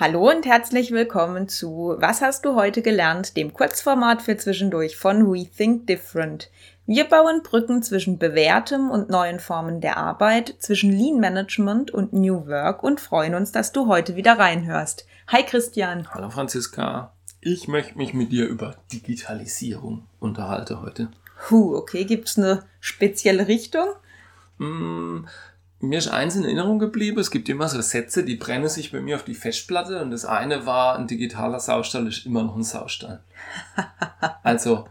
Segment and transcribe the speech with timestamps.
[0.00, 5.26] Hallo und herzlich willkommen zu Was hast du heute gelernt, dem Kurzformat für zwischendurch von
[5.26, 6.52] We Think Different.
[6.86, 12.46] Wir bauen Brücken zwischen bewährtem und neuen Formen der Arbeit, zwischen Lean Management und New
[12.46, 15.04] Work und freuen uns, dass du heute wieder reinhörst.
[15.26, 16.08] Hi Christian.
[16.14, 17.12] Hallo Franziska.
[17.40, 21.08] Ich möchte mich mit dir über Digitalisierung unterhalten heute.
[21.50, 23.88] Huh, okay, gibt's eine spezielle Richtung?
[24.58, 25.24] Mm,
[25.80, 27.20] mir ist eins in Erinnerung geblieben.
[27.20, 30.02] Es gibt immer so Sätze, die brennen sich bei mir auf die Festplatte.
[30.02, 33.22] Und das eine war, ein digitaler Saustall ist immer noch ein Saustall.
[34.42, 34.86] also,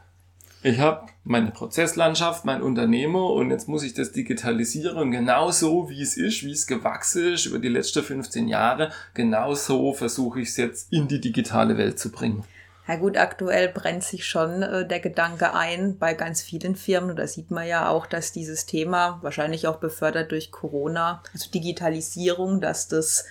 [0.64, 5.90] ich habe meine Prozesslandschaft, mein Unternehmer und jetzt muss ich das digitalisieren und genau so,
[5.90, 10.42] wie es ist, wie es gewachsen ist über die letzten 15 Jahre, genau so versuche
[10.42, 12.44] ich es jetzt in die digitale Welt zu bringen.
[12.88, 17.10] Ja gut, aktuell brennt sich schon äh, der Gedanke ein bei ganz vielen Firmen.
[17.10, 21.52] Und da sieht man ja auch, dass dieses Thema, wahrscheinlich auch befördert durch Corona, also
[21.52, 23.26] Digitalisierung, dass das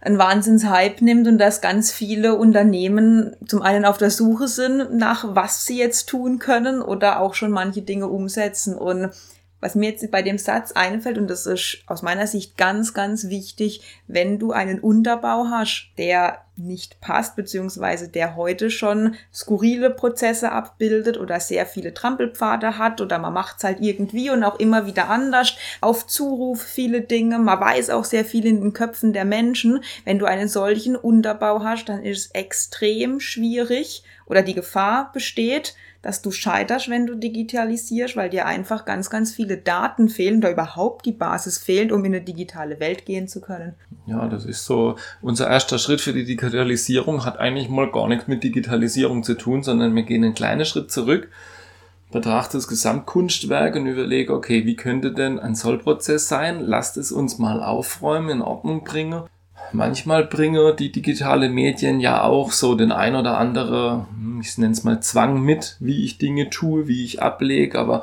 [0.00, 5.36] einen Wahnsinnshype nimmt und dass ganz viele Unternehmen zum einen auf der Suche sind nach
[5.36, 8.76] was sie jetzt tun können oder auch schon manche Dinge umsetzen.
[8.76, 9.10] Und
[9.60, 13.28] was mir jetzt bei dem Satz einfällt, und das ist aus meiner Sicht ganz, ganz
[13.28, 20.52] wichtig, wenn du einen Unterbau hast, der nicht passt, beziehungsweise der heute schon skurrile Prozesse
[20.52, 24.86] abbildet oder sehr viele Trampelpfade hat oder man macht es halt irgendwie und auch immer
[24.86, 29.24] wieder anders, auf Zuruf viele Dinge, man weiß auch sehr viel in den Köpfen der
[29.24, 29.82] Menschen.
[30.04, 35.74] Wenn du einen solchen Unterbau hast, dann ist es extrem schwierig oder die Gefahr besteht,
[36.02, 40.50] dass du scheiterst, wenn du digitalisierst, weil dir einfach ganz, ganz viele Daten fehlen oder
[40.50, 43.74] überhaupt die Basis fehlt, um in eine digitale Welt gehen zu können.
[44.06, 44.96] Ja, das ist so.
[45.20, 49.62] Unser erster Schritt für die Digitalisierung hat eigentlich mal gar nichts mit Digitalisierung zu tun,
[49.62, 51.28] sondern wir gehen einen kleinen Schritt zurück,
[52.10, 56.60] betrachte das Gesamtkunstwerk und überlege, okay, wie könnte denn ein Sollprozess sein?
[56.60, 59.22] Lasst es uns mal aufräumen, in Ordnung bringen
[59.72, 64.72] manchmal bringen die digitale Medien ja auch so den ein oder andere, hm, ich nenne
[64.72, 68.02] es mal Zwang mit, wie ich Dinge tue, wie ich ablege, aber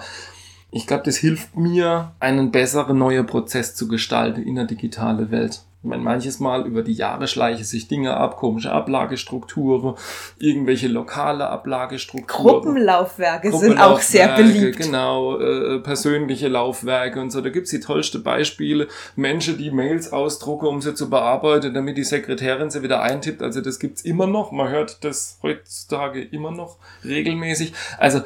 [0.72, 5.62] ich glaube, das hilft mir, einen besseren neuen Prozess zu gestalten in der digitalen Welt.
[5.81, 9.95] Ich meine, manches Mal über die Jahre schleichen sich Dinge ab, komische Ablagestrukturen,
[10.38, 12.62] irgendwelche lokale Ablagestrukturen.
[12.62, 14.75] Gruppenlaufwerke sind auch sehr beliebt.
[14.75, 17.39] Genau, äh, persönliche Laufwerke und so.
[17.39, 18.89] Da gibt's die tollsten Beispiele.
[19.16, 23.41] Menschen, die Mails ausdrucken, um sie zu bearbeiten, damit die Sekretärin sie wieder eintippt.
[23.41, 24.51] Also das gibt's immer noch.
[24.51, 26.75] Man hört das heutzutage immer noch
[27.06, 27.72] regelmäßig.
[27.97, 28.19] Also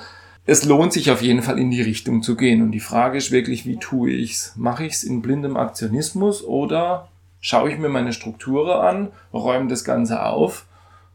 [0.48, 2.64] es lohnt sich auf jeden Fall in die Richtung zu gehen.
[2.64, 4.54] Und die Frage ist wirklich, wie tue ich's?
[4.56, 7.10] Mache ich's in blindem Aktionismus oder
[7.44, 10.66] schaue ich mir meine Strukturen an, räume das Ganze auf.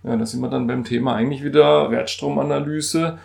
[0.04, 3.18] Ja, da sind wir dann beim Thema eigentlich wieder Wertstromanalyse,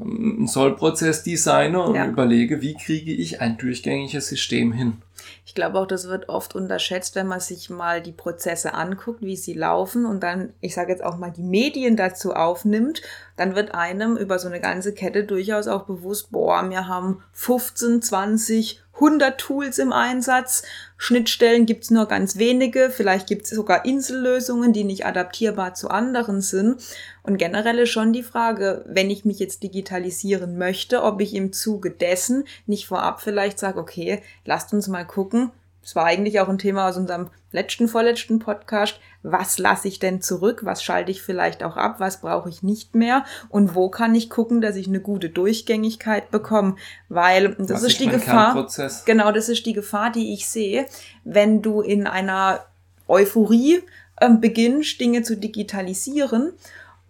[0.00, 2.06] ein Sollprozess designe und ja.
[2.06, 5.02] überlege, wie kriege ich ein durchgängiges System hin.
[5.44, 9.36] Ich glaube auch, das wird oft unterschätzt, wenn man sich mal die Prozesse anguckt, wie
[9.36, 13.02] sie laufen und dann, ich sage jetzt auch mal, die Medien dazu aufnimmt,
[13.36, 18.00] dann wird einem über so eine ganze Kette durchaus auch bewusst, boah, wir haben 15,
[18.00, 20.62] 20, 100 Tools im Einsatz.
[20.96, 22.90] Schnittstellen gibt's nur ganz wenige.
[22.90, 26.82] Vielleicht gibt's sogar Insellösungen, die nicht adaptierbar zu anderen sind.
[27.22, 31.52] Und generell ist schon die Frage, wenn ich mich jetzt digitalisieren möchte, ob ich im
[31.52, 35.50] Zuge dessen nicht vorab vielleicht sage, okay, lasst uns mal gucken,
[35.82, 39.00] es war eigentlich auch ein Thema aus unserem letzten, vorletzten Podcast.
[39.22, 40.60] Was lasse ich denn zurück?
[40.64, 41.96] Was schalte ich vielleicht auch ab?
[41.98, 43.24] Was brauche ich nicht mehr?
[43.48, 46.76] Und wo kann ich gucken, dass ich eine gute Durchgängigkeit bekomme?
[47.08, 48.68] Weil das was ist die Gefahr.
[49.06, 50.86] Genau, das ist die Gefahr, die ich sehe,
[51.24, 52.64] wenn du in einer
[53.08, 53.82] Euphorie
[54.16, 56.52] äh, beginnst, Dinge zu digitalisieren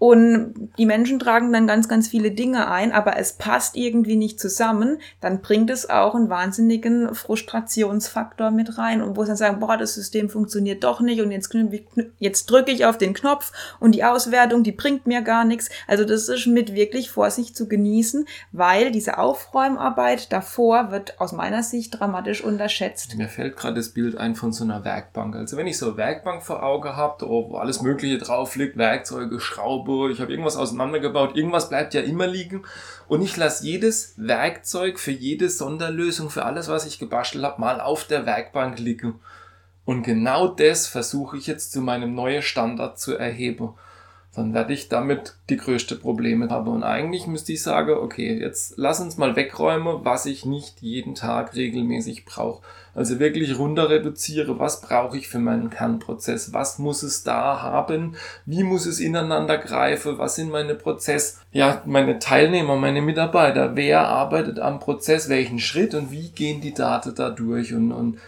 [0.00, 4.40] und die Menschen tragen dann ganz, ganz viele Dinge ein, aber es passt irgendwie nicht
[4.40, 9.60] zusammen, dann bringt es auch einen wahnsinnigen Frustrationsfaktor mit rein und wo sie dann sagen,
[9.60, 11.54] boah, das System funktioniert doch nicht und jetzt,
[12.18, 15.68] jetzt drücke ich auf den Knopf und die Auswertung, die bringt mir gar nichts.
[15.86, 21.62] Also das ist mit wirklich Vorsicht zu genießen, weil diese Aufräumarbeit davor wird aus meiner
[21.62, 23.18] Sicht dramatisch unterschätzt.
[23.18, 25.36] Mir fällt gerade das Bild ein von so einer Werkbank.
[25.36, 29.38] Also wenn ich so eine Werkbank vor Auge habe, wo alles Mögliche drauf liegt, Werkzeuge,
[29.41, 32.63] Schrauben, Schraube, ich habe irgendwas auseinandergebaut, irgendwas bleibt ja immer liegen
[33.09, 37.81] und ich lasse jedes Werkzeug für jede Sonderlösung, für alles, was ich gebastelt habe, mal
[37.81, 39.19] auf der Werkbank liegen.
[39.84, 43.75] Und genau das versuche ich jetzt zu meinem neuen Standard zu erheben
[44.41, 46.69] dann werde ich damit die größte Probleme haben.
[46.69, 51.15] Und eigentlich müsste ich sagen, okay, jetzt lass uns mal wegräumen, was ich nicht jeden
[51.15, 52.63] Tag regelmäßig brauche.
[52.95, 58.16] Also wirklich runter reduziere, was brauche ich für meinen Kernprozess, was muss es da haben,
[58.47, 64.09] wie muss es ineinander greifen, was sind meine Prozess, ja, meine Teilnehmer, meine Mitarbeiter, wer
[64.09, 65.95] arbeitet am Prozess, welchen Schritt?
[65.95, 67.75] Und wie gehen die Daten da durch?
[67.75, 68.19] Und, und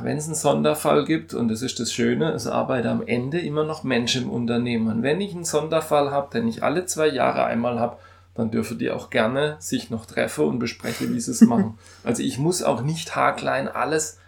[0.00, 3.64] wenn es einen Sonderfall gibt, und das ist das Schöne, es arbeiten am Ende immer
[3.64, 4.88] noch Menschen im Unternehmen.
[4.88, 7.96] Und wenn ich einen Sonderfall habe, den ich alle zwei Jahre einmal habe,
[8.34, 11.78] dann dürfen die auch gerne sich noch treffen und besprechen, wie sie es machen.
[12.04, 14.18] Also ich muss auch nicht haarklein alles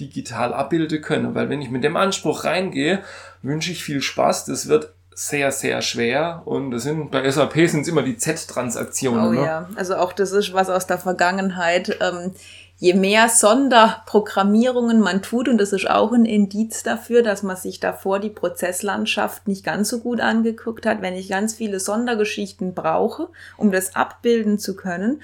[0.00, 3.02] digital abbilden können, weil wenn ich mit dem Anspruch reingehe,
[3.42, 4.46] wünsche ich viel Spaß.
[4.46, 9.26] Das wird sehr, sehr schwer und das sind bei SAP sind es immer die Z-Transaktionen.
[9.26, 9.44] Oh ne?
[9.44, 11.98] ja, also auch das ist was aus der Vergangenheit.
[12.00, 12.32] Ähm,
[12.80, 17.78] je mehr Sonderprogrammierungen man tut, und das ist auch ein Indiz dafür, dass man sich
[17.78, 23.28] davor die Prozesslandschaft nicht ganz so gut angeguckt hat, wenn ich ganz viele Sondergeschichten brauche,
[23.58, 25.20] um das abbilden zu können,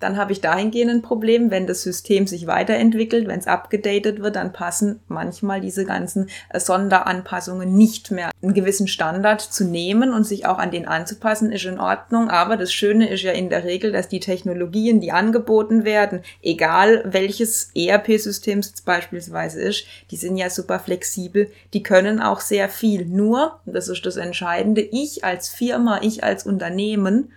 [0.00, 4.34] dann habe ich dahingehend ein Problem, wenn das System sich weiterentwickelt, wenn es abgedatet wird,
[4.34, 8.30] dann passen manchmal diese ganzen äh, Sonderanpassungen nicht mehr.
[8.42, 12.30] Einen gewissen Standard zu nehmen und sich auch an den anzupassen, ist in Ordnung.
[12.30, 17.04] Aber das Schöne ist ja in der Regel, dass die Technologien, die angeboten werden, egal
[17.04, 21.50] welches ERP-System es beispielsweise ist, die sind ja super flexibel.
[21.74, 23.04] Die können auch sehr viel.
[23.04, 27.32] Nur, das ist das Entscheidende, ich als Firma, ich als Unternehmen,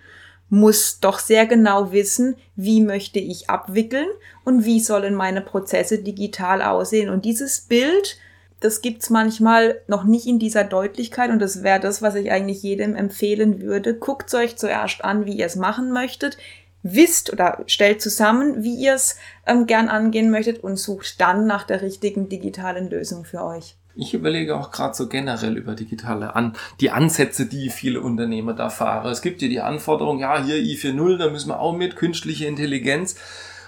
[0.49, 4.07] muss doch sehr genau wissen, wie möchte ich abwickeln
[4.43, 7.09] und wie sollen meine Prozesse digital aussehen.
[7.09, 8.17] Und dieses Bild,
[8.59, 12.61] das gibt's manchmal noch nicht in dieser Deutlichkeit und das wäre das, was ich eigentlich
[12.61, 13.95] jedem empfehlen würde.
[13.95, 16.37] Guckt euch zuerst an, wie ihr es machen möchtet,
[16.83, 19.17] wisst oder stellt zusammen, wie ihr es
[19.47, 23.75] ähm, gern angehen möchtet und sucht dann nach der richtigen digitalen Lösung für euch.
[23.95, 28.69] Ich überlege auch gerade so generell über digitale An die Ansätze, die viele Unternehmer da
[28.69, 29.11] fahren.
[29.11, 33.15] Es gibt ja die Anforderung, ja, hier I4.0, da müssen wir auch mit, künstliche Intelligenz.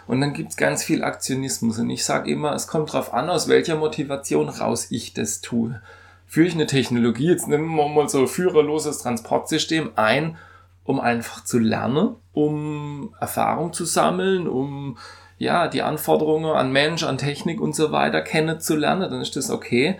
[0.07, 1.77] Und dann gibt's ganz viel Aktionismus.
[1.77, 5.79] Und ich sage immer, es kommt drauf an, aus welcher Motivation raus ich das tue.
[6.25, 10.37] Führe ich eine Technologie, jetzt nehmen wir mal so führerloses Transportsystem ein,
[10.83, 14.97] um einfach zu lernen, um Erfahrung zu sammeln, um
[15.37, 19.99] ja, die Anforderungen an Mensch, an Technik und so weiter kennenzulernen, dann ist das okay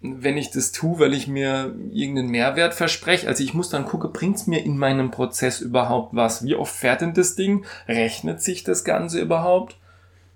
[0.00, 3.26] wenn ich das tue, weil ich mir irgendeinen Mehrwert verspreche.
[3.26, 6.44] Also ich muss dann gucken, bringt's mir in meinem Prozess überhaupt was?
[6.44, 7.64] Wie oft fährt denn das Ding?
[7.88, 9.76] Rechnet sich das Ganze überhaupt?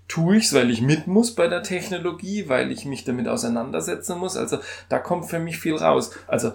[0.09, 4.35] Tue ich's, weil ich mit muss bei der Technologie, weil ich mich damit auseinandersetzen muss?
[4.35, 4.57] Also
[4.89, 6.11] da kommt für mich viel raus.
[6.27, 6.51] Also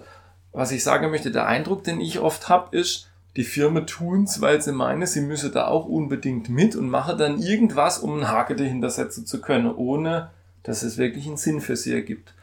[0.51, 4.61] was ich sagen möchte, der Eindruck, den ich oft habe, ist, die Firma tun's, weil
[4.61, 8.57] sie meinen, sie müsse da auch unbedingt mit und mache dann irgendwas, um einen Haken
[8.57, 10.29] dahinter setzen zu können, ohne
[10.63, 12.33] dass es wirklich einen Sinn für sie ergibt.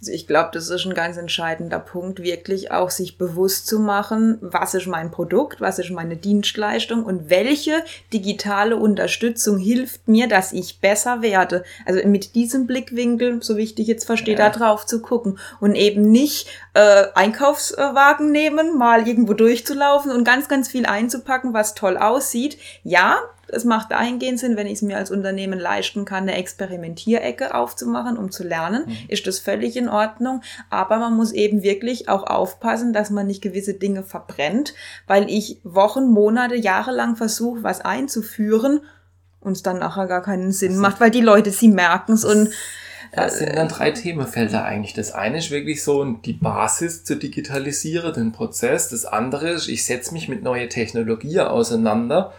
[0.00, 4.38] Also ich glaube, das ist ein ganz entscheidender Punkt, wirklich auch sich bewusst zu machen,
[4.40, 10.54] was ist mein Produkt, was ist meine Dienstleistung und welche digitale Unterstützung hilft mir, dass
[10.54, 11.64] ich besser werde.
[11.84, 14.48] Also mit diesem Blickwinkel, so wichtig jetzt verstehe, ja.
[14.48, 20.48] da drauf zu gucken und eben nicht äh, Einkaufswagen nehmen, mal irgendwo durchzulaufen und ganz,
[20.48, 22.56] ganz viel einzupacken, was toll aussieht.
[22.84, 23.18] Ja,
[23.52, 28.16] es macht dahingehend Sinn, wenn ich es mir als Unternehmen leisten kann, eine Experimentierecke aufzumachen,
[28.16, 28.96] um zu lernen, mhm.
[29.08, 30.42] ist das völlig in Ordnung.
[30.70, 34.74] Aber man muss eben wirklich auch aufpassen, dass man nicht gewisse Dinge verbrennt,
[35.06, 38.80] weil ich Wochen, Monate, Jahre lang versuche, was einzuführen
[39.40, 42.50] und es dann nachher gar keinen Sinn macht, weil die Leute, sie merken es und
[43.12, 44.94] das sind dann drei Themenfelder eigentlich.
[44.94, 48.88] Das eine ist wirklich so die Basis zu digitalisieren, den Prozess.
[48.88, 52.32] Das andere ist, ich setze mich mit neuer Technologie auseinander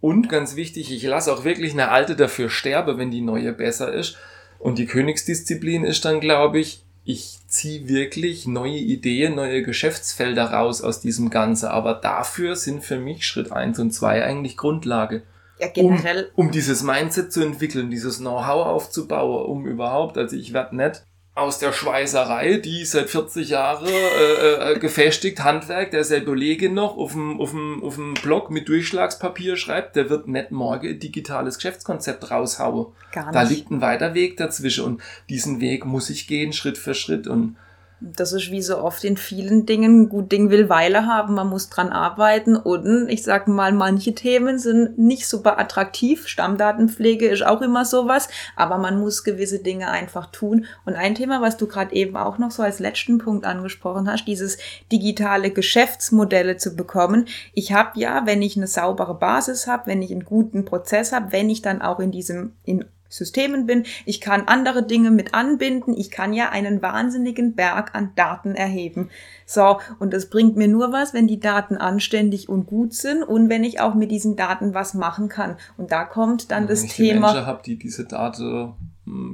[0.00, 3.92] und ganz wichtig, ich lasse auch wirklich eine alte dafür sterben, wenn die neue besser
[3.92, 4.16] ist.
[4.58, 10.82] Und die Königsdisziplin ist dann, glaube ich, ich ziehe wirklich neue Ideen, neue Geschäftsfelder raus
[10.82, 11.70] aus diesem Ganze.
[11.70, 15.22] Aber dafür sind für mich Schritt eins und zwei eigentlich Grundlage.
[15.58, 16.30] Ja, generell.
[16.34, 21.02] Um, um dieses Mindset zu entwickeln, dieses Know-how aufzubauen, um überhaupt, also ich werde nicht
[21.34, 26.96] aus der Schweißerei, die seit 40 Jahren äh, äh, gefestigt, Handwerk, der selbe Kollege noch
[26.96, 30.98] auf dem, auf, dem, auf dem Blog mit Durchschlagspapier schreibt, der wird nicht morgen ein
[30.98, 32.86] digitales Geschäftskonzept raushauen.
[33.12, 33.34] Gar nicht.
[33.34, 37.26] Da liegt ein weiter Weg dazwischen und diesen Weg muss ich gehen, Schritt für Schritt
[37.26, 37.56] und
[38.00, 41.68] das ist wie so oft in vielen Dingen, gut Ding will Weile haben, man muss
[41.68, 46.26] dran arbeiten und ich sag mal, manche Themen sind nicht super attraktiv.
[46.26, 50.64] Stammdatenpflege ist auch immer sowas, aber man muss gewisse Dinge einfach tun.
[50.86, 54.24] Und ein Thema, was du gerade eben auch noch so als letzten Punkt angesprochen hast,
[54.24, 54.58] dieses
[54.90, 57.26] digitale Geschäftsmodelle zu bekommen.
[57.52, 61.32] Ich habe ja, wenn ich eine saubere Basis habe, wenn ich einen guten Prozess habe,
[61.32, 63.84] wenn ich dann auch in diesem in Systemen bin.
[64.06, 65.94] Ich kann andere Dinge mit anbinden.
[65.96, 69.10] Ich kann ja einen wahnsinnigen Berg an Daten erheben.
[69.44, 73.48] So, und das bringt mir nur was, wenn die Daten anständig und gut sind und
[73.50, 75.56] wenn ich auch mit diesen Daten was machen kann.
[75.76, 77.38] Und da kommt dann ja, das wenn ich Thema.
[77.38, 78.74] Ich habe, die diese Daten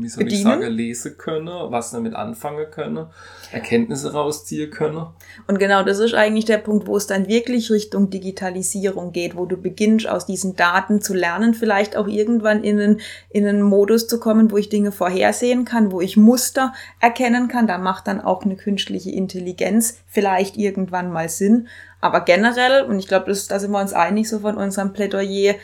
[0.01, 0.41] wie soll Bedienen?
[0.41, 3.07] ich sagen, lesen können, was damit anfangen können,
[3.53, 5.07] Erkenntnisse rausziehen können.
[5.47, 9.47] Und genau das ist eigentlich der Punkt, wo es dann wirklich Richtung Digitalisierung geht, wo
[9.47, 14.09] du beginnst, aus diesen Daten zu lernen, vielleicht auch irgendwann in einen, in einen Modus
[14.09, 17.67] zu kommen, wo ich Dinge vorhersehen kann, wo ich Muster erkennen kann.
[17.67, 21.69] Da macht dann auch eine künstliche Intelligenz vielleicht irgendwann mal Sinn.
[22.01, 25.55] Aber generell, und ich glaube, da sind wir uns einig so von unserem Plädoyer,